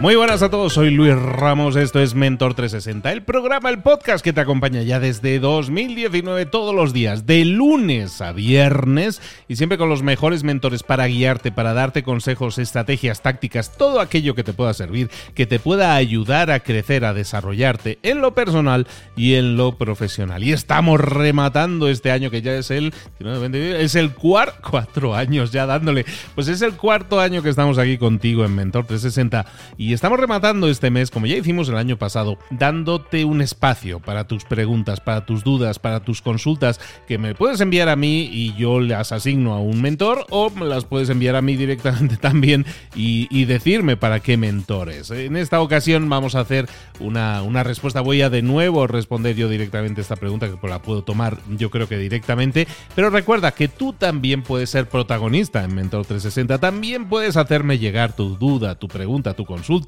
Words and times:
Muy 0.00 0.16
buenas 0.16 0.42
a 0.42 0.48
todos, 0.48 0.72
soy 0.72 0.88
Luis 0.88 1.14
Ramos, 1.14 1.76
esto 1.76 2.00
es 2.00 2.14
Mentor 2.14 2.54
360, 2.54 3.12
el 3.12 3.22
programa, 3.22 3.68
el 3.68 3.82
podcast 3.82 4.24
que 4.24 4.32
te 4.32 4.40
acompaña 4.40 4.80
ya 4.80 4.98
desde 4.98 5.38
2019 5.38 6.46
todos 6.46 6.74
los 6.74 6.94
días, 6.94 7.26
de 7.26 7.44
lunes 7.44 8.22
a 8.22 8.32
viernes 8.32 9.20
y 9.46 9.56
siempre 9.56 9.76
con 9.76 9.90
los 9.90 10.02
mejores 10.02 10.42
mentores 10.42 10.84
para 10.84 11.06
guiarte, 11.06 11.52
para 11.52 11.74
darte 11.74 12.02
consejos, 12.02 12.56
estrategias, 12.56 13.20
tácticas, 13.20 13.76
todo 13.76 14.00
aquello 14.00 14.34
que 14.34 14.42
te 14.42 14.54
pueda 14.54 14.72
servir, 14.72 15.10
que 15.34 15.44
te 15.44 15.58
pueda 15.58 15.94
ayudar 15.96 16.50
a 16.50 16.60
crecer, 16.60 17.04
a 17.04 17.12
desarrollarte 17.12 17.98
en 18.02 18.22
lo 18.22 18.32
personal 18.32 18.86
y 19.16 19.34
en 19.34 19.58
lo 19.58 19.76
profesional. 19.76 20.42
Y 20.42 20.54
estamos 20.54 20.98
rematando 20.98 21.90
este 21.90 22.10
año 22.10 22.30
que 22.30 22.40
ya 22.40 22.54
es 22.54 22.70
el 22.70 22.94
es 23.20 23.94
el 23.96 24.14
cuarto 24.14 24.70
cuatro 24.70 25.14
años 25.14 25.50
ya 25.50 25.66
dándole, 25.66 26.06
pues 26.34 26.48
es 26.48 26.62
el 26.62 26.72
cuarto 26.72 27.20
año 27.20 27.42
que 27.42 27.50
estamos 27.50 27.76
aquí 27.76 27.98
contigo 27.98 28.46
en 28.46 28.54
Mentor 28.54 28.86
360 28.86 29.44
y 29.76 29.89
y 29.90 29.92
estamos 29.92 30.20
rematando 30.20 30.68
este 30.68 30.88
mes, 30.88 31.10
como 31.10 31.26
ya 31.26 31.34
hicimos 31.34 31.68
el 31.68 31.76
año 31.76 31.96
pasado, 31.96 32.38
dándote 32.50 33.24
un 33.24 33.42
espacio 33.42 33.98
para 33.98 34.28
tus 34.28 34.44
preguntas, 34.44 35.00
para 35.00 35.26
tus 35.26 35.42
dudas, 35.42 35.80
para 35.80 35.98
tus 35.98 36.22
consultas, 36.22 36.78
que 37.08 37.18
me 37.18 37.34
puedes 37.34 37.60
enviar 37.60 37.88
a 37.88 37.96
mí 37.96 38.30
y 38.32 38.54
yo 38.54 38.78
las 38.78 39.10
asigno 39.10 39.52
a 39.52 39.58
un 39.58 39.82
mentor, 39.82 40.26
o 40.30 40.48
me 40.50 40.64
las 40.64 40.84
puedes 40.84 41.10
enviar 41.10 41.34
a 41.34 41.42
mí 41.42 41.56
directamente 41.56 42.16
también 42.20 42.66
y, 42.94 43.44
decirme 43.50 43.96
para 43.96 44.20
qué 44.20 44.36
mentores. 44.36 45.10
En 45.10 45.34
esta 45.34 45.60
ocasión 45.60 46.08
vamos 46.08 46.36
a 46.36 46.40
hacer 46.40 46.68
una, 47.00 47.42
una 47.42 47.64
respuesta. 47.64 48.00
Voy 48.00 48.22
a 48.22 48.30
de 48.30 48.42
nuevo 48.42 48.86
responder 48.86 49.34
yo 49.34 49.48
directamente 49.48 50.02
esta 50.02 50.14
pregunta, 50.14 50.48
que 50.48 50.68
la 50.68 50.82
puedo 50.82 51.02
tomar 51.02 51.38
yo 51.48 51.68
creo 51.70 51.88
que 51.88 51.98
directamente. 51.98 52.68
Pero 52.94 53.10
recuerda 53.10 53.50
que 53.50 53.66
tú 53.66 53.92
también 53.92 54.42
puedes 54.42 54.70
ser 54.70 54.88
protagonista 54.88 55.64
en 55.64 55.74
Mentor 55.74 56.06
360. 56.06 56.58
También 56.58 57.08
puedes 57.08 57.36
hacerme 57.36 57.78
llegar 57.78 58.14
tu 58.14 58.36
duda, 58.36 58.76
tu 58.76 58.86
pregunta, 58.86 59.34
tu 59.34 59.44
consulta 59.44 59.79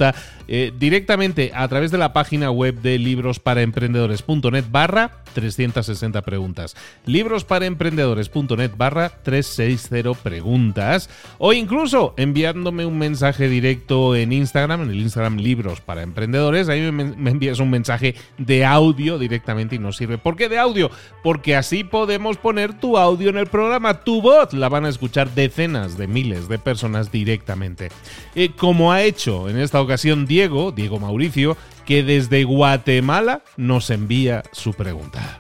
eh, 0.49 0.73
directamente 0.79 1.53
a 1.55 1.67
través 1.69 1.91
de 1.91 1.99
la 1.99 2.13
página 2.13 2.51
web 2.51 2.81
de 2.81 2.99
librosparaemprendedores.net 2.99 4.65
barra 4.71 5.23
360 5.35 6.23
preguntas. 6.23 6.77
Librosparaemprendedores.net 7.07 8.73
barra 8.77 9.11
360 9.23 10.13
preguntas. 10.23 11.09
O 11.39 11.53
incluso 11.53 12.15
enviándome 12.17 12.87
un 12.87 12.99
mensaje 12.99 13.49
directo 13.49 14.17
en 14.17 14.33
Instagram, 14.33 14.83
en 14.83 14.91
el 14.91 15.01
Instagram 15.01 15.39
Libros 15.39 15.81
para 15.81 16.03
Emprendedores. 16.03 16.69
Ahí 16.69 16.91
me, 16.93 17.31
envías 17.31 17.59
un 17.59 17.71
mensaje 17.71 18.15
de 18.39 18.65
audio 18.65 19.19
directamente 19.19 19.77
y 19.77 19.79
nos 19.79 19.97
sirve. 19.97 20.19
¿Por 20.19 20.37
qué 20.37 20.49
de 20.49 20.59
audio? 20.59 20.91
Porque 21.23 21.57
así 21.57 21.85
podemos 21.85 22.37
poner 22.37 22.79
tu 22.79 22.99
audio 22.99 23.31
en 23.31 23.39
el 23.39 23.47
programa. 23.47 24.01
Tu 24.05 24.21
voz 24.21 24.53
la 24.53 24.69
van 24.69 24.85
a 24.85 24.89
escuchar 24.89 25.31
decenas 25.35 25.97
de 25.97 26.07
miles 26.07 26.49
de 26.49 26.59
personas 26.59 27.11
directamente. 27.11 27.91
Eh, 28.35 28.51
como 28.57 28.93
ha 28.93 29.03
hecho 29.03 29.49
en 29.49 29.59
esta 29.59 29.81
ocasión 29.83 30.27
Diego, 30.27 30.73
Diego 30.73 30.99
Mauricio, 30.99 31.57
que 31.85 32.03
desde 32.03 32.45
Guatemala 32.45 33.43
nos 33.57 33.91
envía 33.91 34.43
su 34.53 34.73
pregunta. 34.73 35.39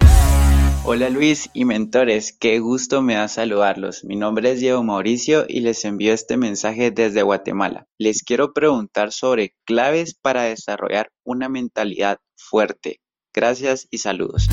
Hola 0.85 1.11
Luis 1.11 1.49
y 1.55 1.65
mentores, 1.65 2.37
qué 2.37 2.59
gusto 2.59 3.03
me 3.03 3.15
da 3.15 3.29
saludarlos. 3.29 4.03
Mi 4.03 4.17
nombre 4.17 4.51
es 4.51 4.59
Diego 4.59 4.83
Mauricio 4.83 5.45
y 5.49 5.61
les 5.61 5.85
envío 5.85 6.13
este 6.13 6.37
mensaje 6.37 6.91
desde 6.91 7.23
Guatemala. 7.23 7.87
Les 7.99 8.25
quiero 8.25 8.53
preguntar 8.53 9.13
sobre 9.13 9.55
claves 9.65 10.15
para 10.21 10.43
desarrollar 10.43 11.13
una 11.25 11.49
mentalidad 11.49 12.19
fuerte. 12.35 13.01
Gracias 13.33 13.87
y 13.93 13.99
saludos. 13.99 14.49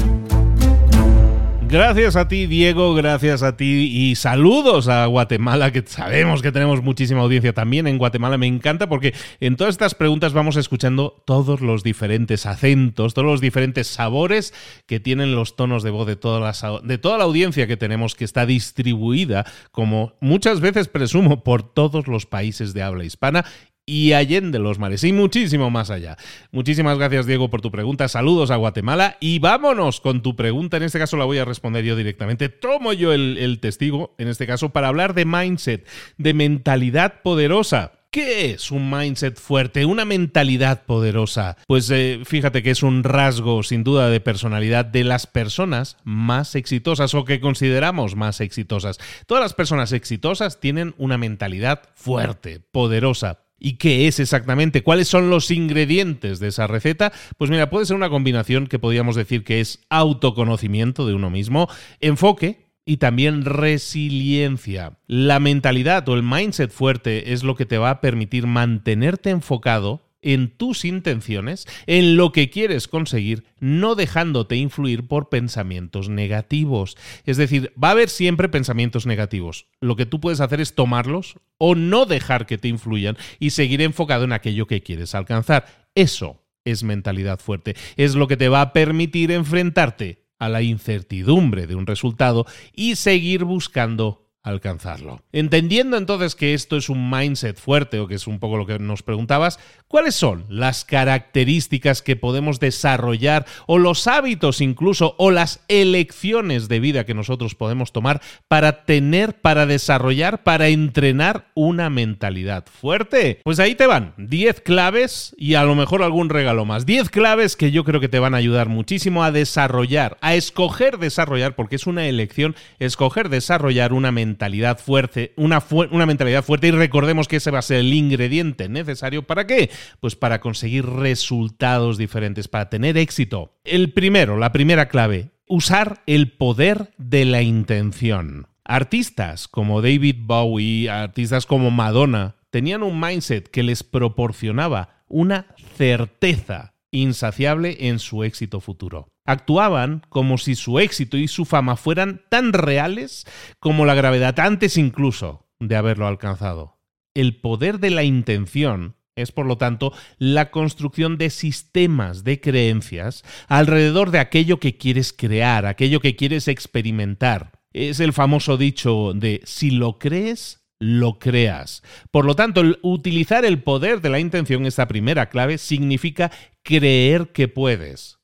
Gracias 1.71 2.15
a 2.15 2.27
ti, 2.27 2.47
Diego, 2.47 2.95
gracias 2.95 3.43
a 3.43 3.55
ti 3.55 3.91
y 3.93 4.15
saludos 4.15 4.87
a 4.87 5.05
Guatemala, 5.05 5.71
que 5.71 5.83
sabemos 5.85 6.41
que 6.41 6.51
tenemos 6.51 6.81
muchísima 6.81 7.21
audiencia 7.21 7.53
también 7.53 7.85
en 7.85 7.99
Guatemala. 7.99 8.39
Me 8.39 8.47
encanta 8.47 8.89
porque 8.89 9.13
en 9.39 9.55
todas 9.55 9.75
estas 9.75 9.93
preguntas 9.93 10.33
vamos 10.33 10.55
escuchando 10.55 11.21
todos 11.27 11.61
los 11.61 11.83
diferentes 11.83 12.47
acentos, 12.47 13.13
todos 13.13 13.27
los 13.27 13.39
diferentes 13.39 13.85
sabores 13.85 14.51
que 14.87 14.99
tienen 14.99 15.35
los 15.35 15.55
tonos 15.55 15.83
de 15.83 15.91
voz 15.91 16.07
de 16.07 16.15
toda 16.15 16.39
la, 16.39 16.79
de 16.81 16.97
toda 16.97 17.19
la 17.19 17.25
audiencia 17.25 17.67
que 17.67 17.77
tenemos, 17.77 18.15
que 18.15 18.25
está 18.25 18.47
distribuida, 18.47 19.45
como 19.71 20.13
muchas 20.21 20.61
veces 20.61 20.87
presumo, 20.87 21.43
por 21.43 21.61
todos 21.61 22.07
los 22.07 22.25
países 22.25 22.73
de 22.73 22.81
habla 22.81 23.03
hispana 23.03 23.45
y 23.89 24.13
allende 24.13 24.59
los 24.59 24.77
mares 24.77 25.03
y 25.03 25.11
muchísimo 25.11 25.71
más 25.71 25.89
allá. 25.89 26.15
Muchísimas 26.51 26.99
gracias 26.99 27.25
Diego 27.25 27.49
por 27.49 27.61
tu 27.61 27.71
pregunta, 27.71 28.07
saludos 28.07 28.51
a 28.51 28.55
Guatemala 28.55 29.17
y 29.19 29.39
vámonos 29.39 29.99
con 29.99 30.21
tu 30.21 30.35
pregunta, 30.35 30.77
en 30.77 30.83
este 30.83 30.99
caso 30.99 31.17
la 31.17 31.25
voy 31.25 31.39
a 31.39 31.45
responder 31.45 31.83
yo 31.83 31.95
directamente, 31.95 32.49
tomo 32.49 32.93
yo 32.93 33.13
el, 33.13 33.57
testigo 33.59 34.13
en 34.19 34.27
este 34.27 34.45
caso 34.45 34.69
para 34.69 34.89
hablar 34.89 35.15
de 35.15 35.25
mindset, 35.25 35.87
de 36.17 36.33
mentalidad 36.35 37.21
poderosa. 37.23 37.93
¿Qué 38.11 38.51
es 38.51 38.71
un 38.71 38.89
mindset 38.89 39.39
fuerte, 39.39 39.85
una 39.85 40.03
mentalidad 40.03 40.83
poderosa? 40.85 41.57
Pues 41.67 41.91
eh, 41.91 42.21
fíjate 42.25 42.63
que 42.63 42.71
es 42.71 42.81
un 42.81 43.03
rasgo 43.03 43.61
sin 43.61 43.83
duda 43.83 44.09
de 44.09 44.19
personalidad 44.19 44.85
de 44.85 45.03
las 45.03 45.27
personas 45.27 45.97
más 46.03 46.55
exitosas 46.55 47.13
o 47.13 47.23
que 47.23 47.39
consideramos 47.39 48.15
más 48.15 48.41
exitosas. 48.41 48.97
Todas 49.27 49.43
las 49.43 49.53
personas 49.53 49.91
exitosas 49.91 50.59
tienen 50.59 50.95
una 50.97 51.19
mentalidad 51.19 51.83
fuerte, 51.93 52.59
poderosa, 52.71 53.41
¿Y 53.59 53.73
qué 53.73 54.07
es 54.07 54.19
exactamente? 54.19 54.83
¿Cuáles 54.83 55.07
son 55.07 55.29
los 55.29 55.51
ingredientes 55.51 56.39
de 56.39 56.47
esa 56.47 56.67
receta? 56.67 57.11
Pues 57.37 57.51
mira, 57.51 57.69
puede 57.69 57.85
ser 57.85 57.95
una 57.95 58.09
combinación 58.09 58.67
que 58.67 58.79
podríamos 58.79 59.15
decir 59.15 59.43
que 59.43 59.59
es 59.59 59.81
autoconocimiento 59.89 61.05
de 61.05 61.13
uno 61.13 61.29
mismo, 61.29 61.67
enfoque, 61.99 62.69
y 62.89 62.97
también 62.97 63.45
resiliencia. 63.45 64.97
La 65.05 65.39
mentalidad 65.39 66.09
o 66.09 66.15
el 66.15 66.23
mindset 66.23 66.71
fuerte 66.71 67.33
es 67.33 67.43
lo 67.43 67.55
que 67.55 67.67
te 67.67 67.77
va 67.77 67.91
a 67.91 68.01
permitir 68.01 68.47
mantenerte 68.47 69.29
enfocado 69.29 70.08
en 70.21 70.49
tus 70.49 70.85
intenciones, 70.85 71.67
en 71.87 72.17
lo 72.17 72.31
que 72.31 72.49
quieres 72.49 72.87
conseguir, 72.87 73.45
no 73.59 73.95
dejándote 73.95 74.55
influir 74.55 75.07
por 75.07 75.29
pensamientos 75.29 76.09
negativos. 76.09 76.97
Es 77.25 77.37
decir, 77.37 77.71
va 77.81 77.89
a 77.89 77.91
haber 77.91 78.09
siempre 78.09 78.49
pensamientos 78.49 79.05
negativos. 79.05 79.67
Lo 79.79 79.95
que 79.95 80.05
tú 80.05 80.19
puedes 80.19 80.41
hacer 80.41 80.61
es 80.61 80.75
tomarlos 80.75 81.35
o 81.57 81.75
no 81.75 82.05
dejar 82.05 82.45
que 82.45 82.57
te 82.57 82.67
influyan 82.67 83.17
y 83.39 83.51
seguir 83.51 83.81
enfocado 83.81 84.23
en 84.23 84.33
aquello 84.33 84.67
que 84.67 84.81
quieres 84.81 85.15
alcanzar. 85.15 85.87
Eso 85.95 86.41
es 86.65 86.83
mentalidad 86.83 87.39
fuerte. 87.39 87.75
Es 87.95 88.15
lo 88.15 88.27
que 88.27 88.37
te 88.37 88.49
va 88.49 88.61
a 88.61 88.73
permitir 88.73 89.31
enfrentarte 89.31 90.25
a 90.39 90.49
la 90.49 90.61
incertidumbre 90.61 91.67
de 91.67 91.75
un 91.75 91.85
resultado 91.85 92.45
y 92.73 92.95
seguir 92.95 93.43
buscando 93.43 94.28
alcanzarlo. 94.43 95.21
Entendiendo 95.31 95.97
entonces 95.97 96.35
que 96.35 96.53
esto 96.53 96.77
es 96.77 96.89
un 96.89 97.09
mindset 97.09 97.57
fuerte 97.57 97.99
o 97.99 98.07
que 98.07 98.15
es 98.15 98.25
un 98.25 98.39
poco 98.39 98.57
lo 98.57 98.65
que 98.65 98.79
nos 98.79 99.03
preguntabas, 99.03 99.59
¿cuáles 99.87 100.15
son 100.15 100.45
las 100.49 100.85
características 100.85 102.01
que 102.01 102.15
podemos 102.15 102.59
desarrollar 102.59 103.45
o 103.67 103.77
los 103.77 104.07
hábitos 104.07 104.61
incluso 104.61 105.15
o 105.17 105.31
las 105.31 105.61
elecciones 105.67 106.69
de 106.69 106.79
vida 106.79 107.05
que 107.05 107.13
nosotros 107.13 107.55
podemos 107.55 107.91
tomar 107.91 108.21
para 108.47 108.85
tener, 108.85 109.41
para 109.41 109.65
desarrollar, 109.65 110.43
para 110.43 110.69
entrenar 110.69 111.51
una 111.53 111.89
mentalidad 111.89 112.65
fuerte? 112.65 113.41
Pues 113.43 113.59
ahí 113.59 113.75
te 113.75 113.87
van 113.87 114.13
10 114.17 114.61
claves 114.61 115.35
y 115.37 115.55
a 115.55 115.63
lo 115.63 115.75
mejor 115.75 116.01
algún 116.01 116.29
regalo 116.29 116.65
más. 116.65 116.85
10 116.85 117.09
claves 117.09 117.57
que 117.57 117.71
yo 117.71 117.83
creo 117.83 117.99
que 117.99 118.09
te 118.09 118.19
van 118.19 118.33
a 118.33 118.37
ayudar 118.37 118.69
muchísimo 118.69 119.23
a 119.23 119.31
desarrollar, 119.31 120.17
a 120.21 120.35
escoger 120.35 120.97
desarrollar, 120.97 121.55
porque 121.55 121.75
es 121.75 121.87
una 121.87 122.07
elección, 122.07 122.55
escoger 122.79 123.29
desarrollar 123.29 123.91
una 123.91 124.11
mentalidad 124.11 124.38
mentalidad 124.39 124.79
fuerte, 124.79 125.33
una, 125.35 125.61
una 125.91 126.05
mentalidad 126.05 126.45
fuerte 126.45 126.67
y 126.67 126.71
recordemos 126.71 127.27
que 127.27 127.35
ese 127.35 127.51
va 127.51 127.59
a 127.59 127.61
ser 127.61 127.79
el 127.79 127.93
ingrediente 127.93 128.69
necesario 128.69 129.23
para 129.23 129.45
qué? 129.45 129.69
Pues 129.99 130.15
para 130.15 130.39
conseguir 130.39 130.85
resultados 130.85 131.97
diferentes, 131.97 132.47
para 132.47 132.69
tener 132.69 132.97
éxito. 132.97 133.59
El 133.65 133.91
primero, 133.91 134.37
la 134.37 134.53
primera 134.53 134.87
clave, 134.87 135.31
usar 135.45 136.03
el 136.05 136.31
poder 136.31 136.93
de 136.97 137.25
la 137.25 137.41
intención. 137.41 138.47
Artistas 138.63 139.49
como 139.49 139.81
David 139.81 140.15
Bowie, 140.21 140.89
artistas 140.89 141.45
como 141.45 141.69
Madonna, 141.69 142.37
tenían 142.49 142.81
un 142.81 142.97
mindset 142.97 143.49
que 143.49 143.63
les 143.63 143.83
proporcionaba 143.83 145.03
una 145.09 145.47
certeza 145.75 146.75
insaciable 146.91 147.89
en 147.89 147.99
su 147.99 148.23
éxito 148.23 148.61
futuro. 148.61 149.09
Actuaban 149.29 150.01
como 150.09 150.39
si 150.39 150.55
su 150.55 150.79
éxito 150.79 151.15
y 151.15 151.27
su 151.27 151.45
fama 151.45 151.75
fueran 151.75 152.23
tan 152.29 152.51
reales 152.51 153.27
como 153.59 153.85
la 153.85 153.93
gravedad 153.93 154.39
antes 154.39 154.75
incluso 154.75 155.45
de 155.59 155.75
haberlo 155.75 156.07
alcanzado. 156.07 156.79
El 157.13 157.39
poder 157.39 157.79
de 157.79 157.91
la 157.91 158.01
intención 158.01 158.95
es, 159.15 159.31
por 159.31 159.45
lo 159.45 159.59
tanto, 159.59 159.93
la 160.17 160.49
construcción 160.49 161.19
de 161.19 161.29
sistemas 161.29 162.23
de 162.23 162.41
creencias 162.41 163.23
alrededor 163.47 164.09
de 164.09 164.17
aquello 164.17 164.59
que 164.59 164.77
quieres 164.77 165.13
crear, 165.13 165.67
aquello 165.67 165.99
que 165.99 166.15
quieres 166.15 166.47
experimentar. 166.47 167.51
Es 167.71 167.99
el 167.99 168.13
famoso 168.13 168.57
dicho 168.57 169.13
de 169.13 169.41
si 169.43 169.69
lo 169.69 169.99
crees, 169.99 170.63
lo 170.79 171.19
creas. 171.19 171.83
Por 172.09 172.25
lo 172.25 172.35
tanto, 172.35 172.63
utilizar 172.81 173.45
el 173.45 173.61
poder 173.61 174.01
de 174.01 174.09
la 174.09 174.19
intención, 174.19 174.65
esta 174.65 174.87
primera 174.87 175.29
clave, 175.29 175.59
significa 175.59 176.31
creer 176.63 177.27
que 177.31 177.47
puedes. 177.47 178.18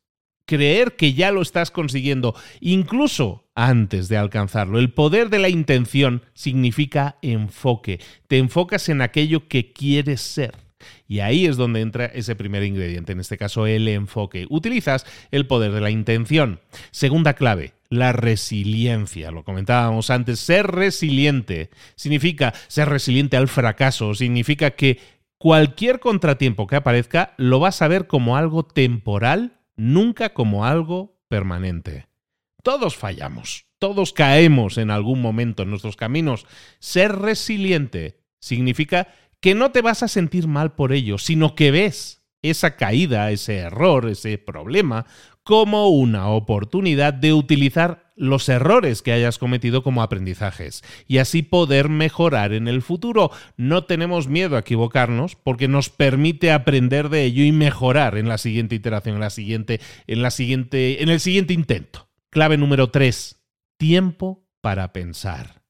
Creer 0.46 0.96
que 0.96 1.14
ya 1.14 1.32
lo 1.32 1.42
estás 1.42 1.72
consiguiendo, 1.72 2.36
incluso 2.60 3.46
antes 3.56 4.10
de 4.10 4.18
alcanzarlo. 4.18 4.80
El 4.80 4.92
poder 4.92 5.30
de 5.30 5.40
la 5.40 5.50
intención 5.50 6.22
significa 6.34 7.18
enfoque. 7.22 8.00
Te 8.28 8.38
enfocas 8.38 8.90
en 8.90 9.02
aquello 9.02 9.48
que 9.48 9.72
quieres 9.72 10.22
ser. 10.22 10.66
Y 11.08 11.20
ahí 11.20 11.46
es 11.46 11.58
donde 11.58 11.82
entra 11.82 12.06
ese 12.06 12.36
primer 12.36 12.64
ingrediente, 12.64 13.14
en 13.14 13.20
este 13.20 13.38
caso 13.38 13.68
el 13.68 13.88
enfoque. 13.88 14.46
Utilizas 14.50 15.06
el 15.32 15.48
poder 15.48 15.72
de 15.72 15.82
la 15.82 15.90
intención. 15.90 16.60
Segunda 16.92 17.34
clave, 17.34 17.74
la 17.90 18.12
resiliencia. 18.12 19.32
Lo 19.32 19.44
comentábamos 19.44 20.10
antes, 20.10 20.40
ser 20.40 20.68
resiliente 20.68 21.70
significa 21.96 22.54
ser 22.68 22.90
resiliente 22.90 23.38
al 23.38 23.48
fracaso, 23.48 24.14
significa 24.14 24.72
que 24.72 25.00
cualquier 25.38 26.00
contratiempo 26.00 26.68
que 26.68 26.76
aparezca 26.76 27.34
lo 27.38 27.60
vas 27.60 27.82
a 27.82 27.88
ver 27.88 28.08
como 28.08 28.38
algo 28.38 28.64
temporal, 28.64 29.60
nunca 29.76 30.34
como 30.34 30.66
algo 30.66 31.20
permanente. 31.28 32.08
Todos 32.64 32.96
fallamos, 32.96 33.68
todos 33.80 34.14
caemos 34.14 34.78
en 34.78 34.90
algún 34.90 35.22
momento 35.22 35.64
en 35.64 35.70
nuestros 35.70 35.96
caminos. 35.96 36.46
Ser 36.80 37.16
resiliente 37.16 38.22
significa 38.40 39.10
que 39.40 39.54
no 39.54 39.72
te 39.72 39.82
vas 39.82 40.02
a 40.02 40.08
sentir 40.08 40.48
mal 40.48 40.74
por 40.74 40.92
ello, 40.92 41.18
sino 41.18 41.56
que 41.56 41.72
ves 41.72 42.24
esa 42.42 42.76
caída, 42.76 43.32
ese 43.32 43.58
error, 43.58 44.10
ese 44.10 44.38
problema, 44.38 45.06
como 45.44 45.90
una 45.90 46.30
oportunidad 46.30 47.14
de 47.14 47.34
utilizar 47.34 48.05
los 48.16 48.48
errores 48.50 49.02
que 49.02 49.12
hayas 49.12 49.38
cometido 49.38 49.84
como 49.84 50.02
aprendizajes 50.02 50.84
y 51.08 51.18
así 51.18 51.42
poder 51.42 51.90
mejorar 51.90 52.54
en 52.54 52.68
el 52.68 52.82
futuro. 52.82 53.32
No 53.58 53.86
tenemos 53.86 54.28
miedo 54.28 54.56
a 54.56 54.60
equivocarnos 54.60 55.36
porque 55.36 55.68
nos 55.68 55.90
permite 55.90 56.52
aprender 56.52 57.10
de 57.10 57.24
ello 57.24 57.44
y 57.44 57.52
mejorar 57.52 58.18
en 58.18 58.28
la 58.30 58.38
siguiente 58.38 58.76
iteración, 58.76 59.16
en 59.16 59.22
la 59.22 59.30
siguiente, 59.30 59.82
en 60.08 60.22
la 60.22 60.32
siguiente, 60.32 61.04
en 61.04 61.10
el 61.10 61.20
siguiente 61.20 61.54
intento. 61.54 62.10
Clave 62.30 62.58
número 62.58 62.90
3. 62.90 63.42
Tiempo 63.78 64.48
para 64.62 64.94
pensar. 64.94 65.64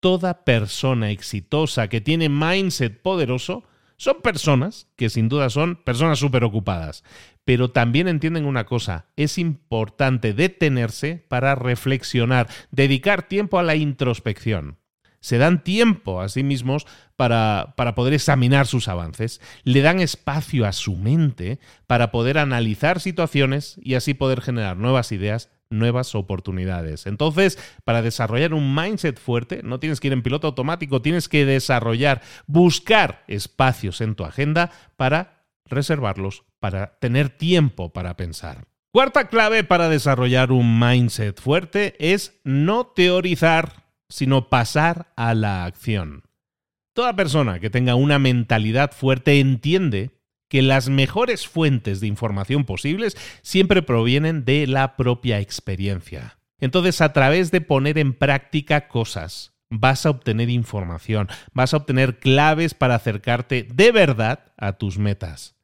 Toda 0.00 0.44
persona 0.44 1.10
exitosa 1.10 1.88
que 1.88 2.00
tiene 2.00 2.28
mindset 2.28 3.02
poderoso 3.02 3.64
son 3.98 4.22
personas 4.22 4.86
que 4.96 5.10
sin 5.10 5.28
duda 5.28 5.50
son 5.50 5.76
personas 5.76 6.20
súper 6.20 6.44
ocupadas, 6.44 7.02
pero 7.44 7.70
también 7.70 8.06
entienden 8.06 8.46
una 8.46 8.64
cosa, 8.64 9.06
es 9.16 9.38
importante 9.38 10.32
detenerse 10.32 11.24
para 11.28 11.56
reflexionar, 11.56 12.48
dedicar 12.70 13.24
tiempo 13.24 13.58
a 13.58 13.64
la 13.64 13.74
introspección. 13.74 14.78
Se 15.20 15.36
dan 15.36 15.64
tiempo 15.64 16.20
a 16.20 16.28
sí 16.28 16.44
mismos 16.44 16.86
para, 17.16 17.74
para, 17.76 17.96
poder 17.96 18.14
examinar 18.14 18.68
sus 18.68 18.86
avances, 18.86 19.40
le 19.64 19.82
dan 19.82 19.98
espacio 19.98 20.64
a 20.64 20.72
su 20.72 20.94
mente 20.94 21.58
para 21.88 22.12
poder 22.12 22.38
analizar 22.38 23.00
situaciones 23.00 23.80
y 23.82 23.94
así 23.94 24.14
poder 24.14 24.40
generar 24.40 24.76
nuevas 24.76 25.10
ideas 25.10 25.50
nuevas 25.70 26.14
oportunidades. 26.14 27.06
Entonces, 27.06 27.58
para 27.84 28.02
desarrollar 28.02 28.54
un 28.54 28.74
mindset 28.74 29.18
fuerte, 29.18 29.62
no 29.62 29.80
tienes 29.80 30.00
que 30.00 30.08
ir 30.08 30.12
en 30.12 30.22
piloto 30.22 30.46
automático, 30.46 31.02
tienes 31.02 31.28
que 31.28 31.44
desarrollar, 31.44 32.22
buscar 32.46 33.24
espacios 33.28 34.00
en 34.00 34.14
tu 34.14 34.24
agenda 34.24 34.70
para 34.96 35.44
reservarlos, 35.64 36.44
para 36.60 36.98
tener 36.98 37.30
tiempo 37.30 37.92
para 37.92 38.16
pensar. 38.16 38.66
Cuarta 38.90 39.28
clave 39.28 39.64
para 39.64 39.88
desarrollar 39.88 40.50
un 40.50 40.80
mindset 40.80 41.40
fuerte 41.40 41.94
es 41.98 42.40
no 42.42 42.86
teorizar, 42.86 43.84
sino 44.08 44.48
pasar 44.48 45.12
a 45.14 45.34
la 45.34 45.64
acción. 45.64 46.24
Toda 46.94 47.14
persona 47.14 47.60
que 47.60 47.70
tenga 47.70 47.94
una 47.94 48.18
mentalidad 48.18 48.92
fuerte 48.92 49.38
entiende 49.38 50.17
que 50.48 50.62
las 50.62 50.88
mejores 50.88 51.46
fuentes 51.46 52.00
de 52.00 52.06
información 52.06 52.64
posibles 52.64 53.16
siempre 53.42 53.82
provienen 53.82 54.44
de 54.44 54.66
la 54.66 54.96
propia 54.96 55.40
experiencia. 55.40 56.38
Entonces, 56.60 57.00
a 57.00 57.12
través 57.12 57.50
de 57.50 57.60
poner 57.60 57.98
en 57.98 58.14
práctica 58.14 58.88
cosas, 58.88 59.52
vas 59.70 60.06
a 60.06 60.10
obtener 60.10 60.50
información, 60.50 61.28
vas 61.52 61.74
a 61.74 61.78
obtener 61.78 62.18
claves 62.18 62.74
para 62.74 62.96
acercarte 62.96 63.62
de 63.62 63.92
verdad 63.92 64.52
a 64.56 64.72
tus 64.72 64.98
metas. 64.98 65.57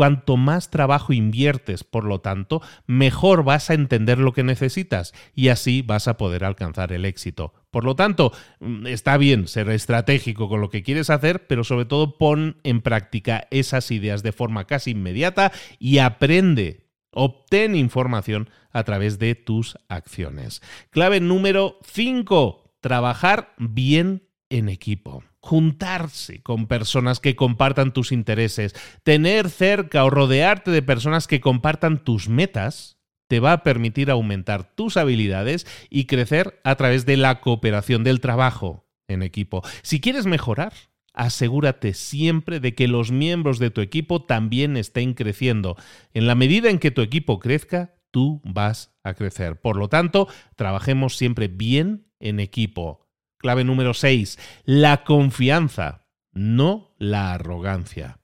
Cuanto 0.00 0.38
más 0.38 0.70
trabajo 0.70 1.12
inviertes, 1.12 1.84
por 1.84 2.04
lo 2.04 2.22
tanto, 2.22 2.62
mejor 2.86 3.44
vas 3.44 3.68
a 3.68 3.74
entender 3.74 4.16
lo 4.16 4.32
que 4.32 4.42
necesitas 4.42 5.12
y 5.34 5.48
así 5.48 5.82
vas 5.82 6.08
a 6.08 6.16
poder 6.16 6.42
alcanzar 6.42 6.94
el 6.94 7.04
éxito. 7.04 7.52
Por 7.70 7.84
lo 7.84 7.96
tanto, 7.96 8.32
mm, 8.60 8.86
está 8.86 9.18
bien 9.18 9.46
ser 9.46 9.68
estratégico 9.68 10.48
con 10.48 10.62
lo 10.62 10.70
que 10.70 10.82
quieres 10.82 11.10
hacer, 11.10 11.46
pero 11.46 11.64
sobre 11.64 11.84
todo 11.84 12.16
pon 12.16 12.56
en 12.64 12.80
práctica 12.80 13.46
esas 13.50 13.90
ideas 13.90 14.22
de 14.22 14.32
forma 14.32 14.66
casi 14.66 14.92
inmediata 14.92 15.52
y 15.78 15.98
aprende 15.98 16.86
Obtén 17.10 17.74
información 17.74 18.48
a 18.72 18.84
través 18.84 19.18
de 19.18 19.34
tus 19.34 19.76
acciones. 19.90 20.62
Clave 20.88 21.20
número 21.20 21.78
5. 21.82 22.78
Trabajar 22.80 23.52
bien 23.58 24.22
en 24.48 24.70
equipo 24.70 25.24
juntarse 25.40 26.42
con 26.42 26.66
personas 26.66 27.18
que 27.20 27.34
compartan 27.34 27.92
tus 27.92 28.12
intereses, 28.12 28.74
tener 29.02 29.48
cerca 29.48 30.04
o 30.04 30.10
rodearte 30.10 30.70
de 30.70 30.82
personas 30.82 31.26
que 31.26 31.40
compartan 31.40 32.04
tus 32.04 32.28
metas, 32.28 32.98
te 33.26 33.40
va 33.40 33.52
a 33.52 33.62
permitir 33.62 34.10
aumentar 34.10 34.74
tus 34.74 34.96
habilidades 34.96 35.66
y 35.88 36.06
crecer 36.06 36.60
a 36.64 36.74
través 36.74 37.06
de 37.06 37.16
la 37.16 37.40
cooperación 37.40 38.04
del 38.04 38.20
trabajo 38.20 38.88
en 39.08 39.22
equipo. 39.22 39.62
Si 39.82 40.00
quieres 40.00 40.26
mejorar, 40.26 40.72
asegúrate 41.14 41.94
siempre 41.94 42.60
de 42.60 42.74
que 42.74 42.88
los 42.88 43.12
miembros 43.12 43.58
de 43.58 43.70
tu 43.70 43.80
equipo 43.80 44.24
también 44.24 44.76
estén 44.76 45.14
creciendo. 45.14 45.76
En 46.12 46.26
la 46.26 46.34
medida 46.34 46.70
en 46.70 46.78
que 46.78 46.90
tu 46.90 47.02
equipo 47.02 47.38
crezca, 47.38 47.94
tú 48.10 48.40
vas 48.44 48.92
a 49.04 49.14
crecer. 49.14 49.60
Por 49.60 49.76
lo 49.76 49.88
tanto, 49.88 50.28
trabajemos 50.56 51.16
siempre 51.16 51.48
bien 51.48 52.06
en 52.18 52.40
equipo. 52.40 53.09
Clave 53.40 53.64
número 53.64 53.94
6, 53.94 54.38
la 54.66 55.02
confianza, 55.02 56.06
no 56.30 56.94
la 56.98 57.32
arrogancia. 57.32 58.18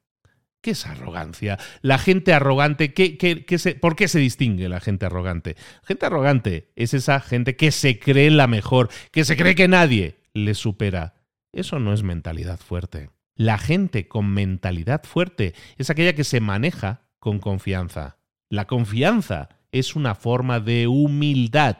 ¿Qué 0.61 0.73
es 0.73 0.85
arrogancia? 0.85 1.59
La 1.81 1.97
gente 1.97 2.35
arrogante, 2.35 2.93
¿por 3.81 3.97
qué 3.97 4.09
se 4.09 4.19
distingue 4.19 4.69
la 4.69 4.81
gente 4.81 5.07
arrogante? 5.07 5.57
gente 5.85 6.05
arrogante 6.05 6.71
es 6.77 6.93
esa 6.93 7.21
gente 7.21 7.57
que 7.57 7.71
se 7.71 7.99
cree 7.99 8.31
la 8.31 8.47
mejor, 8.47 8.91
que 9.11 9.25
se 9.25 9.39
cree 9.39 9.55
que 9.55 9.69
nadie 9.69 10.19
le 10.35 10.55
supera. 10.55 11.15
Eso 11.51 11.79
no 11.79 11.95
es 11.95 12.03
mentalidad 12.03 12.59
fuerte. 12.59 13.09
La 13.37 13.57
gente 13.57 14.09
con 14.09 14.35
mentalidad 14.35 15.05
fuerte 15.05 15.55
es 15.79 15.89
aquella 15.89 16.15
que 16.15 16.25
se 16.25 16.41
maneja 16.41 17.09
con 17.19 17.39
confianza. 17.39 18.19
La 18.51 18.67
confianza 18.67 19.49
es 19.73 19.97
una 19.97 20.15
forma 20.15 20.61
de 20.61 20.89
humildad. 20.89 21.79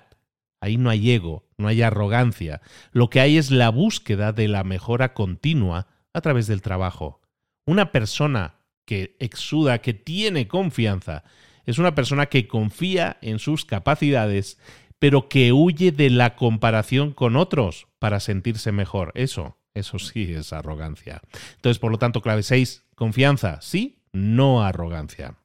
Ahí 0.67 0.79
no 0.79 0.91
hay 0.91 1.13
ego, 1.13 1.45
no 1.59 1.69
hay 1.69 1.83
arrogancia. 1.83 2.61
Lo 2.91 3.09
que 3.09 3.21
hay 3.21 3.39
es 3.39 3.53
la 3.53 3.69
búsqueda 3.69 4.33
de 4.33 4.49
la 4.49 4.65
mejora 4.65 5.15
continua 5.15 5.87
a 6.13 6.21
través 6.21 6.49
del 6.49 6.61
trabajo. 6.61 7.21
Una 7.67 7.93
persona 7.93 8.57
que 8.85 9.17
exuda, 9.21 9.79
que 9.79 9.95
tiene 9.95 10.49
confianza, 10.49 11.23
es 11.67 11.79
una 11.79 11.95
persona 11.95 12.27
que 12.27 12.49
confía 12.49 13.17
en 13.21 13.39
sus 13.39 13.65
capacidades, 13.65 14.59
pero 14.99 15.29
que 15.29 15.53
huye 15.53 15.93
de 15.93 16.11
la 16.11 16.35
comparación 16.35 17.13
con 17.13 17.37
otros 17.37 17.87
para 18.01 18.19
sentirse 18.19 18.73
mejor. 18.73 19.13
Eso, 19.15 19.59
eso 19.73 20.01
sí 20.01 20.33
es 20.33 20.53
arrogancia. 20.53 21.23
Entonces, 21.55 21.79
por 21.79 21.93
lo 21.93 21.99
tanto, 21.99 22.23
clave 22.23 22.43
6, 22.43 22.87
confianza, 22.97 23.61
sí, 23.61 24.01
no 24.13 24.65
arrogancia. 24.65 25.37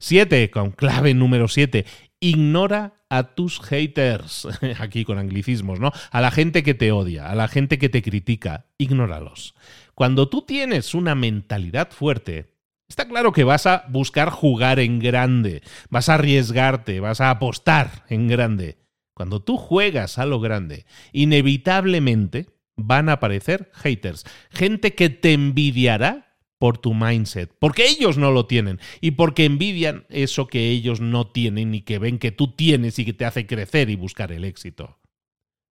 7, 0.00 0.50
con 0.50 0.70
clave 0.70 1.14
número 1.14 1.48
7, 1.48 1.86
ignora 2.20 2.94
a 3.08 3.34
tus 3.34 3.60
haters, 3.60 4.48
aquí 4.80 5.04
con 5.04 5.18
anglicismos, 5.18 5.80
¿no? 5.80 5.92
A 6.10 6.20
la 6.20 6.30
gente 6.30 6.62
que 6.62 6.74
te 6.74 6.92
odia, 6.92 7.30
a 7.30 7.34
la 7.34 7.48
gente 7.48 7.78
que 7.78 7.88
te 7.88 8.02
critica, 8.02 8.66
ignóralos. 8.78 9.54
Cuando 9.94 10.28
tú 10.28 10.42
tienes 10.42 10.94
una 10.94 11.14
mentalidad 11.14 11.90
fuerte, 11.90 12.56
Está 12.88 13.08
claro 13.08 13.32
que 13.32 13.42
vas 13.42 13.66
a 13.66 13.84
buscar 13.88 14.30
jugar 14.30 14.78
en 14.78 15.00
grande, 15.00 15.62
vas 15.90 16.08
a 16.08 16.14
arriesgarte, 16.14 17.00
vas 17.00 17.20
a 17.20 17.30
apostar 17.30 18.04
en 18.08 18.28
grande. 18.28 18.78
Cuando 19.12 19.42
tú 19.42 19.56
juegas 19.56 20.18
a 20.18 20.26
lo 20.26 20.38
grande, 20.38 20.86
inevitablemente 21.12 22.46
van 22.76 23.08
a 23.08 23.14
aparecer 23.14 23.70
haters, 23.74 24.24
gente 24.50 24.94
que 24.94 25.10
te 25.10 25.32
envidiará 25.32 26.25
por 26.58 26.78
tu 26.78 26.94
mindset, 26.94 27.52
porque 27.58 27.86
ellos 27.86 28.18
no 28.18 28.30
lo 28.30 28.46
tienen 28.46 28.80
y 29.00 29.12
porque 29.12 29.44
envidian 29.44 30.06
eso 30.08 30.46
que 30.46 30.70
ellos 30.70 31.00
no 31.00 31.26
tienen 31.26 31.74
y 31.74 31.82
que 31.82 31.98
ven 31.98 32.18
que 32.18 32.32
tú 32.32 32.48
tienes 32.48 32.98
y 32.98 33.04
que 33.04 33.12
te 33.12 33.24
hace 33.24 33.46
crecer 33.46 33.90
y 33.90 33.96
buscar 33.96 34.32
el 34.32 34.44
éxito. 34.44 34.98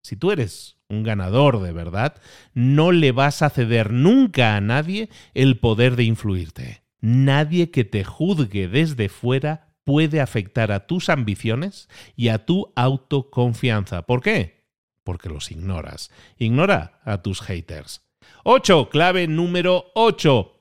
Si 0.03 0.17
tú 0.17 0.31
eres 0.31 0.77
un 0.89 1.03
ganador 1.03 1.63
de 1.63 1.73
verdad, 1.73 2.21
no 2.53 2.93
le 2.93 3.13
vas 3.13 3.41
a 3.41 3.49
ceder 3.49 3.91
nunca 3.91 4.57
a 4.57 4.61
nadie 4.61 5.09
el 5.33 5.59
poder 5.59 5.97
de 5.97 6.05
influirte. 6.05 6.83
Nadie 7.01 7.71
que 7.71 7.85
te 7.85 8.05
juzgue 8.05 8.69
desde 8.69 9.09
fuera 9.09 9.75
puede 9.85 10.21
afectar 10.21 10.73
a 10.73 10.87
tus 10.87 11.09
ambiciones 11.09 11.89
y 12.17 12.29
a 12.29 12.45
tu 12.45 12.73
autoconfianza. 12.77 14.03
¿Por 14.03 14.23
qué? 14.23 14.65
Porque 15.05 15.29
los 15.29 15.51
ignoras. 15.51 16.11
Ignora 16.39 17.01
a 17.05 17.23
tus 17.23 17.41
haters. 17.41 18.03
8. 18.45 18.89
Clave 18.91 19.27
número 19.27 19.87
8. 19.95 20.54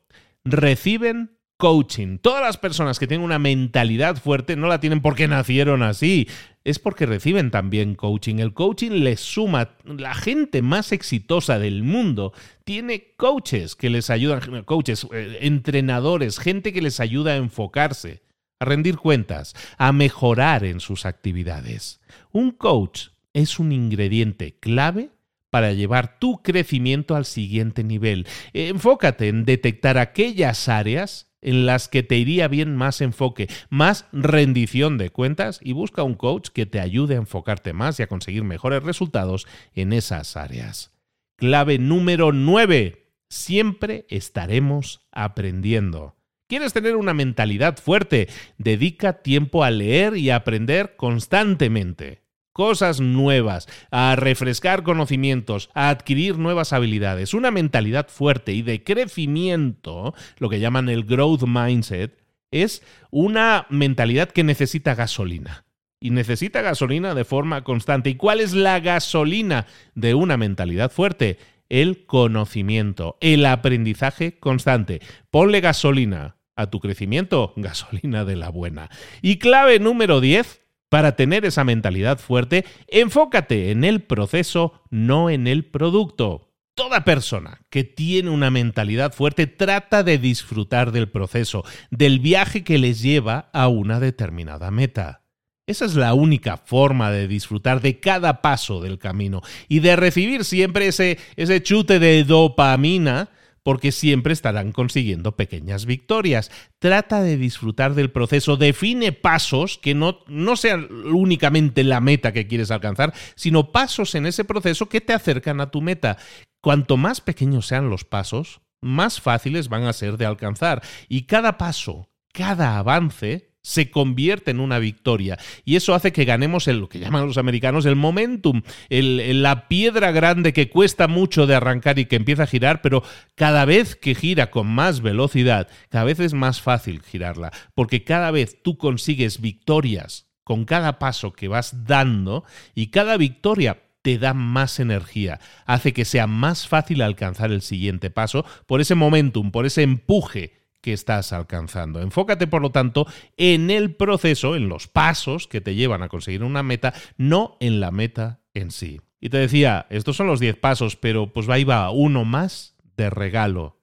Reciben 0.45 1.37
coaching. 1.57 2.17
Todas 2.17 2.41
las 2.41 2.57
personas 2.57 2.99
que 2.99 3.07
tienen 3.07 3.23
una 3.23 3.39
mentalidad 3.39 4.17
fuerte 4.17 4.55
no 4.55 4.67
la 4.67 4.81
tienen 4.81 5.01
porque 5.01 5.27
nacieron 5.27 5.81
así 5.81 6.27
es 6.65 6.79
porque 6.79 7.05
reciben 7.05 7.51
también 7.51 7.95
coaching. 7.95 8.39
El 8.39 8.53
coaching 8.53 8.91
les 8.91 9.19
suma, 9.19 9.69
la 9.85 10.13
gente 10.13 10.61
más 10.61 10.91
exitosa 10.91 11.59
del 11.59 11.83
mundo 11.83 12.33
tiene 12.63 13.13
coaches 13.15 13.75
que 13.75 13.89
les 13.89 14.09
ayudan, 14.09 14.63
coaches, 14.63 15.07
eh, 15.13 15.39
entrenadores, 15.41 16.39
gente 16.39 16.73
que 16.73 16.81
les 16.81 16.99
ayuda 16.99 17.31
a 17.31 17.37
enfocarse, 17.37 18.23
a 18.59 18.65
rendir 18.65 18.97
cuentas, 18.97 19.55
a 19.77 19.91
mejorar 19.91 20.65
en 20.65 20.79
sus 20.79 21.05
actividades. 21.05 22.01
Un 22.31 22.51
coach 22.51 23.09
es 23.33 23.59
un 23.59 23.71
ingrediente 23.71 24.57
clave 24.59 25.11
para 25.53 25.71
llevar 25.71 26.17
tu 26.17 26.41
crecimiento 26.41 27.15
al 27.15 27.25
siguiente 27.25 27.83
nivel. 27.83 28.25
Enfócate 28.53 29.27
en 29.27 29.45
detectar 29.45 29.99
aquellas 29.99 30.67
áreas 30.67 31.31
en 31.43 31.67
las 31.67 31.87
que 31.87 32.01
te 32.01 32.17
iría 32.17 32.47
bien 32.47 32.75
más 32.75 33.01
enfoque, 33.01 33.47
más 33.69 34.07
rendición 34.11 34.97
de 34.97 35.11
cuentas 35.11 35.59
y 35.61 35.73
busca 35.73 36.01
un 36.01 36.15
coach 36.15 36.49
que 36.49 36.65
te 36.65 36.79
ayude 36.79 37.13
a 37.13 37.19
enfocarte 37.19 37.71
más 37.71 37.99
y 37.99 38.01
a 38.01 38.07
conseguir 38.07 38.43
mejores 38.43 38.81
resultados 38.81 39.45
en 39.75 39.93
esas 39.93 40.37
áreas. 40.37 40.91
Clave 41.35 41.77
número 41.77 42.31
9. 42.31 43.11
Siempre 43.29 44.07
estaremos 44.09 45.05
aprendiendo. 45.11 46.15
¿Quieres 46.47 46.73
tener 46.73 46.95
una 46.95 47.13
mentalidad 47.13 47.77
fuerte? 47.77 48.27
Dedica 48.57 49.21
tiempo 49.21 49.63
a 49.63 49.69
leer 49.69 50.17
y 50.17 50.31
aprender 50.31 50.95
constantemente 50.95 52.22
cosas 52.53 53.01
nuevas, 53.01 53.67
a 53.91 54.15
refrescar 54.15 54.83
conocimientos, 54.83 55.69
a 55.73 55.89
adquirir 55.89 56.37
nuevas 56.37 56.71
habilidades, 56.71 57.33
una 57.33 57.51
mentalidad 57.51 58.07
fuerte 58.07 58.53
y 58.53 58.61
de 58.61 58.83
crecimiento, 58.83 60.13
lo 60.37 60.49
que 60.49 60.59
llaman 60.59 60.87
el 60.87 61.03
growth 61.03 61.43
mindset, 61.43 62.17
es 62.51 62.83
una 63.09 63.65
mentalidad 63.69 64.29
que 64.29 64.43
necesita 64.43 64.95
gasolina. 64.95 65.65
Y 65.99 66.09
necesita 66.09 66.61
gasolina 66.61 67.15
de 67.15 67.23
forma 67.23 67.63
constante. 67.63 68.09
¿Y 68.09 68.15
cuál 68.15 68.41
es 68.41 68.53
la 68.53 68.79
gasolina 68.81 69.65
de 69.95 70.13
una 70.15 70.35
mentalidad 70.35 70.91
fuerte? 70.91 71.39
El 71.69 72.05
conocimiento, 72.05 73.17
el 73.21 73.45
aprendizaje 73.45 74.37
constante. 74.37 75.01
Ponle 75.31 75.61
gasolina 75.61 76.35
a 76.55 76.69
tu 76.69 76.79
crecimiento, 76.79 77.53
gasolina 77.55 78.25
de 78.25 78.35
la 78.35 78.49
buena. 78.49 78.89
Y 79.21 79.39
clave 79.39 79.79
número 79.79 80.19
10, 80.19 80.62
para 80.93 81.15
tener 81.15 81.43
esa 81.43 81.63
mentalidad 81.63 82.19
fuerte, 82.19 82.65
enfócate 82.87 83.71
en 83.71 83.83
el 83.83 84.03
proceso, 84.03 84.83
no 84.91 85.31
en 85.31 85.47
el 85.47 85.65
producto. 85.65 86.53
Toda 86.75 87.03
persona 87.03 87.61
que 87.71 87.83
tiene 87.83 88.29
una 88.29 88.51
mentalidad 88.51 89.11
fuerte 89.11 89.47
trata 89.47 90.03
de 90.03 90.19
disfrutar 90.19 90.91
del 90.91 91.09
proceso, 91.09 91.63
del 91.89 92.19
viaje 92.19 92.63
que 92.63 92.77
les 92.77 93.01
lleva 93.01 93.49
a 93.53 93.69
una 93.69 93.99
determinada 93.99 94.69
meta. 94.69 95.23
Esa 95.65 95.85
es 95.85 95.95
la 95.95 96.13
única 96.13 96.57
forma 96.57 97.09
de 97.09 97.27
disfrutar 97.27 97.81
de 97.81 97.99
cada 97.99 98.43
paso 98.43 98.79
del 98.79 98.99
camino 98.99 99.41
y 99.67 99.79
de 99.79 99.95
recibir 99.95 100.45
siempre 100.45 100.85
ese, 100.85 101.17
ese 101.37 101.63
chute 101.63 101.97
de 101.97 102.23
dopamina 102.23 103.31
porque 103.63 103.91
siempre 103.91 104.33
estarán 104.33 104.71
consiguiendo 104.71 105.35
pequeñas 105.35 105.85
victorias. 105.85 106.51
Trata 106.79 107.21
de 107.23 107.37
disfrutar 107.37 107.95
del 107.95 108.11
proceso, 108.11 108.57
define 108.57 109.13
pasos 109.13 109.77
que 109.77 109.95
no, 109.95 110.19
no 110.27 110.55
sean 110.55 110.87
únicamente 111.05 111.83
la 111.83 112.01
meta 112.01 112.33
que 112.33 112.47
quieres 112.47 112.71
alcanzar, 112.71 113.13
sino 113.35 113.71
pasos 113.71 114.15
en 114.15 114.25
ese 114.25 114.43
proceso 114.43 114.89
que 114.89 115.01
te 115.01 115.13
acercan 115.13 115.61
a 115.61 115.71
tu 115.71 115.81
meta. 115.81 116.17
Cuanto 116.61 116.97
más 116.97 117.21
pequeños 117.21 117.67
sean 117.67 117.89
los 117.89 118.03
pasos, 118.03 118.61
más 118.81 119.21
fáciles 119.21 119.69
van 119.69 119.83
a 119.83 119.93
ser 119.93 120.17
de 120.17 120.25
alcanzar. 120.25 120.81
Y 121.07 121.23
cada 121.23 121.57
paso, 121.57 122.09
cada 122.33 122.77
avance 122.77 123.52
se 123.63 123.89
convierte 123.89 124.51
en 124.51 124.59
una 124.59 124.77
victoria. 124.77 125.39
Y 125.63 125.77
eso 125.77 125.95
hace 125.95 126.11
que 126.11 126.25
ganemos 126.25 126.67
el, 126.67 126.79
lo 126.79 126.89
que 126.89 126.99
llaman 126.99 127.25
los 127.25 127.37
americanos 127.37 127.85
el 127.85 127.95
momentum, 127.95 128.61
la 128.89 129.67
piedra 129.67 130.11
grande 130.11 130.53
que 130.53 130.69
cuesta 130.69 131.07
mucho 131.07 131.47
de 131.47 131.55
arrancar 131.55 131.97
y 131.97 132.05
que 132.05 132.17
empieza 132.17 132.43
a 132.43 132.47
girar, 132.47 132.81
pero 132.81 133.03
cada 133.35 133.65
vez 133.65 133.95
que 133.95 134.15
gira 134.15 134.51
con 134.51 134.67
más 134.67 135.01
velocidad, 135.01 135.69
cada 135.89 136.03
vez 136.03 136.19
es 136.19 136.33
más 136.33 136.61
fácil 136.61 137.01
girarla, 137.01 137.51
porque 137.73 138.03
cada 138.03 138.31
vez 138.31 138.61
tú 138.61 138.77
consigues 138.77 139.39
victorias 139.39 140.27
con 140.43 140.65
cada 140.65 140.99
paso 140.99 141.31
que 141.31 141.47
vas 141.47 141.85
dando 141.85 142.43
y 142.75 142.87
cada 142.87 143.15
victoria 143.15 143.81
te 144.01 144.17
da 144.17 144.33
más 144.33 144.81
energía, 144.81 145.39
hace 145.65 145.93
que 145.93 146.03
sea 146.03 146.27
más 146.27 146.67
fácil 146.67 147.01
alcanzar 147.01 147.53
el 147.53 147.61
siguiente 147.61 148.09
paso 148.09 148.45
por 148.67 148.81
ese 148.81 148.95
momentum, 148.95 149.51
por 149.51 149.65
ese 149.65 149.83
empuje 149.83 150.62
que 150.83 150.91
estás 150.91 151.31
alcanzando. 151.31 152.01
Enfócate, 152.01 152.45
por 152.45 152.61
lo 152.61 152.71
tanto, 152.71 153.07
en 153.37 153.71
el 153.71 153.95
proceso, 153.95 154.57
en 154.57 154.67
los 154.67 154.89
pasos 154.89 155.47
que 155.47 155.61
te 155.61 155.75
llevan 155.75 156.03
a 156.03 156.09
conseguir 156.09 156.43
una 156.43 156.61
meta, 156.61 156.93
no 157.17 157.55
en 157.61 157.79
la 157.79 157.89
meta 157.89 158.41
en 158.53 158.69
sí. 158.69 158.99
Y 159.21 159.29
te 159.29 159.37
decía, 159.37 159.87
estos 159.89 160.17
son 160.17 160.27
los 160.27 160.41
10 160.41 160.57
pasos, 160.57 160.97
pero 160.97 161.31
pues 161.31 161.47
ahí 161.47 161.63
va 161.63 161.89
uno 161.89 162.25
más 162.25 162.75
de 162.97 163.09
regalo. 163.09 163.79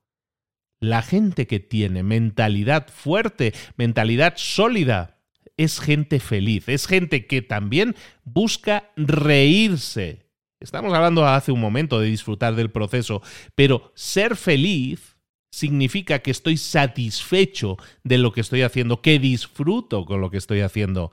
La 0.78 1.00
gente 1.00 1.46
que 1.46 1.58
tiene 1.58 2.02
mentalidad 2.02 2.88
fuerte, 2.88 3.54
mentalidad 3.76 4.34
sólida, 4.36 5.22
es 5.56 5.80
gente 5.80 6.20
feliz, 6.20 6.68
es 6.68 6.86
gente 6.86 7.26
que 7.26 7.40
también 7.40 7.96
busca 8.24 8.90
reírse. 8.96 10.26
Estamos 10.60 10.92
hablando 10.92 11.26
hace 11.26 11.50
un 11.50 11.60
momento 11.60 11.98
de 11.98 12.08
disfrutar 12.08 12.54
del 12.54 12.70
proceso, 12.70 13.22
pero 13.54 13.90
ser 13.94 14.36
feliz 14.36 15.16
significa 15.50 16.20
que 16.20 16.30
estoy 16.30 16.56
satisfecho 16.56 17.76
de 18.04 18.18
lo 18.18 18.32
que 18.32 18.40
estoy 18.40 18.62
haciendo, 18.62 19.02
que 19.02 19.18
disfruto 19.18 20.04
con 20.04 20.20
lo 20.20 20.30
que 20.30 20.38
estoy 20.38 20.60
haciendo 20.60 21.12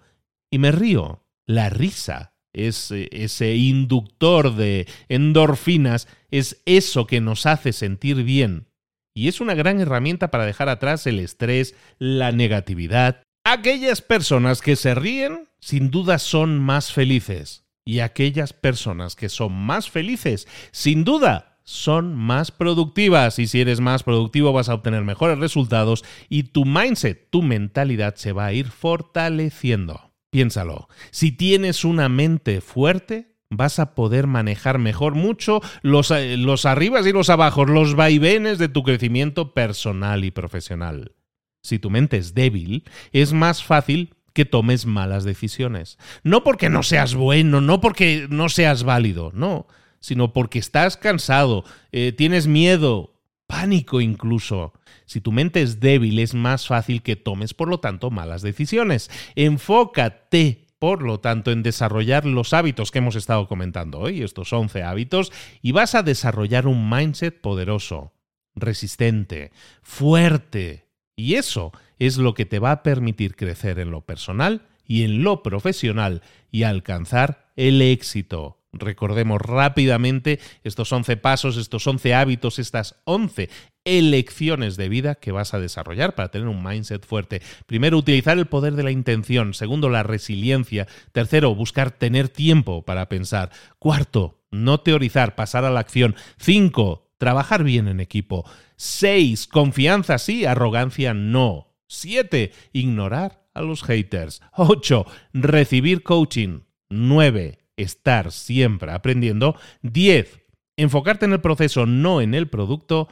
y 0.52 0.60
me 0.60 0.72
río. 0.72 1.24
La 1.46 1.70
risa 1.70 2.34
es 2.54 2.92
eh, 2.92 3.10
ese 3.12 3.56
inductor 3.56 4.56
de 4.56 4.88
endorfinas, 5.10 6.08
es 6.32 6.62
eso 6.66 7.08
que 7.08 7.22
nos 7.22 7.46
hace 7.46 7.74
sentir 7.74 8.24
bien. 8.24 8.68
Y 9.16 9.28
es 9.28 9.42
una 9.42 9.56
gran 9.56 9.80
herramienta 9.80 10.30
para 10.30 10.46
dejar 10.46 10.70
atrás 10.70 11.08
el 11.08 11.20
estrés, 11.20 11.76
la 11.98 12.32
negatividad. 12.32 13.24
Aquellas 13.44 14.02
personas 14.02 14.62
que 14.62 14.76
se 14.76 14.94
ríen, 14.94 15.48
sin 15.60 15.90
duda 15.90 16.20
son 16.20 16.60
más 16.60 16.92
felices. 16.92 17.64
Y 17.86 18.02
aquellas 18.02 18.52
personas 18.52 19.16
que 19.16 19.30
son 19.30 19.54
más 19.54 19.90
felices, 19.90 20.48
sin 20.72 21.06
duda, 21.06 21.47
son 21.68 22.16
más 22.16 22.52
productivas. 22.52 23.40
Y 23.40 23.48
si 23.48 23.60
eres 23.60 23.82
más 23.82 24.04
productivo 24.04 24.54
vas 24.54 24.70
a 24.70 24.74
obtener 24.74 25.04
mejores 25.04 25.38
resultados 25.38 26.06
y 26.30 26.44
tu 26.44 26.64
mindset, 26.64 27.30
tu 27.30 27.42
mentalidad 27.42 28.16
se 28.16 28.32
va 28.32 28.46
a 28.46 28.54
ir 28.54 28.68
fortaleciendo. 28.68 30.14
Piénsalo, 30.30 30.88
si 31.12 31.34
tienes 31.34 31.84
una 31.84 32.08
mente 32.08 32.62
fuerte, 32.62 33.36
vas 33.50 33.80
a 33.80 33.96
poder 33.96 34.28
manejar 34.28 34.80
mejor 34.80 35.16
mucho 35.16 35.60
los, 35.82 36.10
eh, 36.12 36.38
los 36.38 36.66
arribas 36.66 37.06
y 37.06 37.12
los 37.12 37.30
abajos, 37.30 37.70
los 37.70 37.96
vaivenes 37.96 38.60
de 38.60 38.70
tu 38.70 38.84
crecimiento 38.84 39.54
personal 39.54 40.24
y 40.24 40.32
profesional. 40.32 41.16
Si 41.64 41.80
tu 41.80 41.90
mente 41.90 42.16
es 42.16 42.34
débil, 42.34 42.86
es 43.12 43.34
más 43.34 43.62
fácil 43.62 44.14
que 44.32 44.46
tomes 44.46 44.86
malas 44.86 45.26
decisiones. 45.26 45.98
No 46.24 46.46
porque 46.46 46.70
no 46.70 46.82
seas 46.84 47.14
bueno, 47.14 47.60
no 47.60 47.82
porque 47.82 48.28
no 48.30 48.48
seas 48.48 48.84
válido, 48.84 49.32
no, 49.34 49.68
sino 50.08 50.32
porque 50.32 50.58
estás 50.58 50.96
cansado, 50.96 51.66
eh, 51.92 52.14
tienes 52.14 52.48
miedo, 52.48 53.14
pánico 53.46 54.00
incluso. 54.00 54.72
Si 55.06 55.20
tu 55.20 55.34
mente 55.34 55.62
es 55.62 55.82
débil, 55.82 56.20
es 56.20 56.34
más 56.34 56.66
fácil 56.66 57.02
que 57.02 57.18
tomes, 57.18 57.54
por 57.54 57.68
lo 57.68 57.82
tanto, 57.82 58.10
malas 58.10 58.42
decisiones. 58.42 59.12
Enfócate 59.36 60.66
por 60.80 61.02
lo 61.02 61.20
tanto, 61.20 61.52
en 61.52 61.62
desarrollar 61.62 62.26
los 62.26 62.54
hábitos 62.54 62.92
que 62.92 63.00
hemos 63.00 63.16
estado 63.16 63.48
comentando 63.48 64.00
hoy, 64.00 64.22
estos 64.22 64.54
11 64.54 64.84
hábitos, 64.84 65.34
y 65.62 65.74
vas 65.74 65.94
a 65.96 66.04
desarrollar 66.04 66.68
un 66.68 66.90
mindset 66.90 67.42
poderoso, 67.42 68.14
resistente, 68.56 69.52
fuerte. 69.82 70.86
Y 71.16 71.34
eso 71.34 71.72
es 72.00 72.18
lo 72.18 72.34
que 72.34 72.46
te 72.46 72.60
va 72.60 72.72
a 72.72 72.84
permitir 72.84 73.36
crecer 73.36 73.80
en 73.80 73.92
lo 73.92 74.02
personal 74.02 74.68
y 74.86 75.04
en 75.04 75.24
lo 75.24 75.44
profesional 75.44 76.22
y 76.52 76.64
alcanzar 76.64 77.52
el 77.56 77.82
éxito. 77.82 78.57
Recordemos 78.80 79.42
rápidamente 79.42 80.40
estos 80.64 80.92
11 80.92 81.18
pasos, 81.18 81.58
estos 81.58 81.86
11 81.86 82.14
hábitos, 82.14 82.60
estas 82.60 83.02
11 83.06 83.50
elecciones 83.86 84.76
de 84.76 84.90
vida 84.90 85.16
que 85.16 85.32
vas 85.32 85.54
a 85.54 85.60
desarrollar 85.60 86.14
para 86.14 86.30
tener 86.30 86.48
un 86.48 86.64
mindset 86.64 87.06
fuerte. 87.06 87.42
Primero, 87.66 87.98
utilizar 87.98 88.38
el 88.38 88.48
poder 88.48 88.74
de 88.74 88.84
la 88.84 88.92
intención. 88.92 89.54
Segundo, 89.54 89.90
la 89.90 90.04
resiliencia. 90.04 90.88
Tercero, 91.14 91.56
buscar 91.56 91.92
tener 91.92 92.30
tiempo 92.30 92.84
para 92.84 93.08
pensar. 93.08 93.52
Cuarto, 93.80 94.42
no 94.52 94.80
teorizar, 94.82 95.36
pasar 95.36 95.64
a 95.66 95.70
la 95.70 95.80
acción. 95.80 96.16
Cinco, 96.38 97.10
trabajar 97.18 97.64
bien 97.64 97.88
en 97.88 98.00
equipo. 98.00 98.50
Seis, 98.76 99.48
confianza 99.48 100.18
sí, 100.18 100.46
arrogancia 100.46 101.14
no. 101.14 101.76
Siete, 101.88 102.52
ignorar 102.74 103.48
a 103.54 103.62
los 103.62 103.84
haters. 103.84 104.42
Ocho, 104.54 105.06
recibir 105.34 106.04
coaching. 106.04 106.62
Nueve, 106.90 107.60
estar 107.78 108.32
siempre 108.32 108.92
aprendiendo. 108.92 109.56
10. 109.84 110.40
Enfocarte 110.76 111.26
en 111.26 111.34
el 111.34 111.42
proceso, 111.42 111.86
no 111.86 112.22
en 112.22 112.34
el 112.34 112.50
producto. 112.50 113.08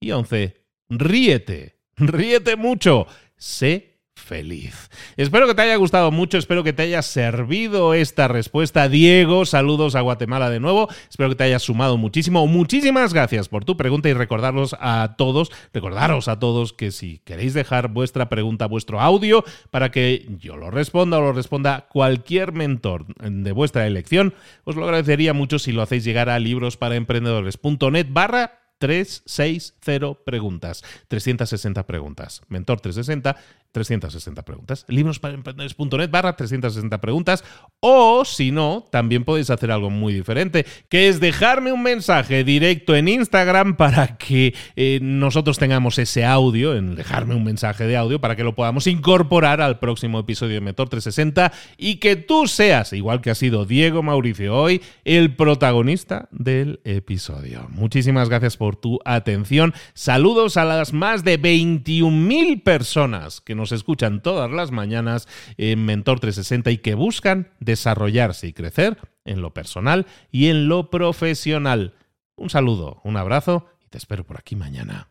Y 0.00 0.12
11. 0.12 0.56
Ríete. 0.88 1.80
Ríete 1.96 2.56
mucho. 2.56 3.06
Sé 3.36 3.97
feliz. 4.18 4.90
Espero 5.16 5.46
que 5.46 5.54
te 5.54 5.62
haya 5.62 5.76
gustado 5.76 6.10
mucho, 6.10 6.36
espero 6.36 6.64
que 6.64 6.72
te 6.72 6.82
haya 6.82 7.00
servido 7.02 7.94
esta 7.94 8.28
respuesta. 8.28 8.88
Diego, 8.88 9.46
saludos 9.46 9.94
a 9.94 10.00
Guatemala 10.00 10.50
de 10.50 10.60
nuevo, 10.60 10.88
espero 11.08 11.30
que 11.30 11.36
te 11.36 11.44
haya 11.44 11.58
sumado 11.58 11.96
muchísimo. 11.96 12.46
Muchísimas 12.46 13.14
gracias 13.14 13.48
por 13.48 13.64
tu 13.64 13.76
pregunta 13.76 14.08
y 14.08 14.12
recordarlos 14.12 14.76
a 14.80 15.14
todos, 15.16 15.50
recordaros 15.72 16.28
a 16.28 16.38
todos 16.38 16.72
que 16.72 16.90
si 16.90 17.18
queréis 17.24 17.54
dejar 17.54 17.88
vuestra 17.88 18.28
pregunta, 18.28 18.66
vuestro 18.66 19.00
audio, 19.00 19.44
para 19.70 19.90
que 19.90 20.26
yo 20.38 20.56
lo 20.56 20.70
responda 20.70 21.18
o 21.18 21.22
lo 21.22 21.32
responda 21.32 21.86
cualquier 21.88 22.52
mentor 22.52 23.06
de 23.16 23.52
vuestra 23.52 23.86
elección, 23.86 24.34
os 24.64 24.76
lo 24.76 24.84
agradecería 24.84 25.32
mucho 25.32 25.58
si 25.58 25.72
lo 25.72 25.82
hacéis 25.82 26.04
llegar 26.04 26.28
a 26.28 26.38
librosparaemprendedores.net 26.38 28.06
barra 28.10 28.58
360 28.78 30.24
preguntas. 30.24 30.82
360 31.08 31.86
preguntas. 31.86 32.42
Mentor 32.48 32.80
360, 32.80 33.36
360 33.72 34.42
preguntas. 34.44 34.84
Libros 34.88 35.18
para 35.18 35.34
emprendedores.net 35.34 36.10
barra 36.10 36.36
360 36.36 37.00
preguntas. 37.00 37.44
O 37.80 38.24
si 38.24 38.50
no, 38.50 38.84
también 38.90 39.24
podéis 39.24 39.50
hacer 39.50 39.70
algo 39.70 39.90
muy 39.90 40.12
diferente, 40.12 40.66
que 40.88 41.08
es 41.08 41.20
dejarme 41.20 41.72
un 41.72 41.82
mensaje 41.82 42.44
directo 42.44 42.96
en 42.96 43.08
Instagram 43.08 43.76
para 43.76 44.16
que 44.16 44.54
eh, 44.76 44.98
nosotros 45.02 45.58
tengamos 45.58 45.98
ese 45.98 46.24
audio, 46.24 46.74
en 46.74 46.94
dejarme 46.94 47.34
un 47.34 47.44
mensaje 47.44 47.84
de 47.84 47.96
audio 47.96 48.20
para 48.20 48.36
que 48.36 48.44
lo 48.44 48.54
podamos 48.54 48.86
incorporar 48.86 49.60
al 49.60 49.78
próximo 49.78 50.18
episodio 50.18 50.54
de 50.54 50.60
Mentor 50.60 50.88
360 50.88 51.52
y 51.76 51.96
que 51.96 52.16
tú 52.16 52.46
seas, 52.46 52.92
igual 52.92 53.20
que 53.20 53.30
ha 53.30 53.34
sido 53.34 53.64
Diego 53.64 54.02
Mauricio 54.02 54.56
hoy, 54.56 54.82
el 55.04 55.36
protagonista 55.36 56.28
del 56.32 56.80
episodio. 56.84 57.66
Muchísimas 57.70 58.28
gracias 58.28 58.56
por 58.56 58.76
tu 58.76 58.98
atención. 59.04 59.74
Saludos 59.94 60.56
a 60.56 60.64
las 60.64 60.92
más 60.92 61.22
de 61.22 61.40
21.000 61.40 62.62
personas 62.62 63.40
que 63.40 63.54
nos 63.58 63.72
escuchan 63.72 64.22
todas 64.22 64.50
las 64.50 64.70
mañanas 64.70 65.28
en 65.58 65.84
Mentor 65.84 66.20
360 66.20 66.70
y 66.70 66.78
que 66.78 66.94
buscan 66.94 67.50
desarrollarse 67.60 68.46
y 68.46 68.54
crecer 68.54 68.96
en 69.26 69.42
lo 69.42 69.52
personal 69.52 70.06
y 70.30 70.46
en 70.46 70.68
lo 70.68 70.88
profesional. 70.88 71.94
Un 72.36 72.48
saludo, 72.48 73.02
un 73.04 73.18
abrazo 73.18 73.66
y 73.84 73.88
te 73.88 73.98
espero 73.98 74.24
por 74.24 74.38
aquí 74.38 74.56
mañana. 74.56 75.10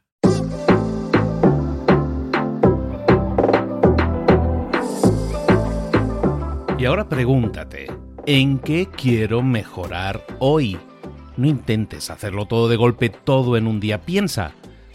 Y 6.79 6.85
ahora 6.85 7.09
pregúntate, 7.09 7.87
¿en 8.27 8.59
qué 8.59 8.87
quiero 8.95 9.41
mejorar 9.41 10.23
hoy? 10.39 10.77
No 11.35 11.47
intentes 11.47 12.09
hacerlo 12.09 12.45
todo 12.45 12.69
de 12.69 12.75
golpe, 12.75 13.09
todo 13.09 13.57
en 13.57 13.67
un 13.67 13.79
día. 13.79 14.01
Piensa, 14.01 14.53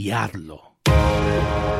y. 0.00 1.79